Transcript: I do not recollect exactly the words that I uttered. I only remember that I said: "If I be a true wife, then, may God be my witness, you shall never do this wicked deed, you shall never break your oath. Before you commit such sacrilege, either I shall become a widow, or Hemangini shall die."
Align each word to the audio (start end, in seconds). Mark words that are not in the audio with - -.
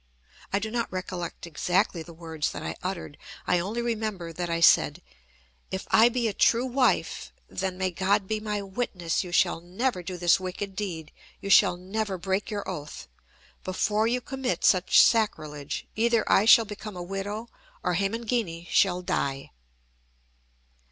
I 0.51 0.57
do 0.57 0.71
not 0.71 0.91
recollect 0.91 1.45
exactly 1.45 2.01
the 2.01 2.11
words 2.11 2.53
that 2.53 2.63
I 2.63 2.73
uttered. 2.81 3.19
I 3.45 3.59
only 3.59 3.83
remember 3.83 4.33
that 4.33 4.49
I 4.49 4.59
said: 4.59 5.03
"If 5.69 5.85
I 5.91 6.09
be 6.09 6.27
a 6.27 6.33
true 6.33 6.65
wife, 6.65 7.31
then, 7.47 7.77
may 7.77 7.91
God 7.91 8.27
be 8.27 8.39
my 8.39 8.63
witness, 8.63 9.23
you 9.23 9.31
shall 9.31 9.61
never 9.61 10.01
do 10.01 10.17
this 10.17 10.39
wicked 10.39 10.75
deed, 10.75 11.11
you 11.39 11.51
shall 11.51 11.77
never 11.77 12.17
break 12.17 12.49
your 12.49 12.67
oath. 12.67 13.07
Before 13.63 14.07
you 14.07 14.21
commit 14.21 14.65
such 14.65 14.99
sacrilege, 14.99 15.85
either 15.95 16.23
I 16.27 16.45
shall 16.45 16.65
become 16.65 16.97
a 16.97 17.03
widow, 17.03 17.47
or 17.83 17.93
Hemangini 17.93 18.67
shall 18.71 19.03
die." 19.03 19.51